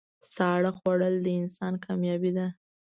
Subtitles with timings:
[0.33, 2.47] ساړه خوړل د انسان کامیابي ده.